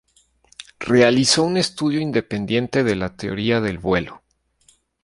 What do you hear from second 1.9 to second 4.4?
independiente de la teoría del vuelo.